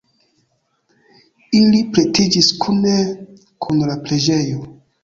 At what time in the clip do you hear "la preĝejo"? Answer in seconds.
3.93-4.69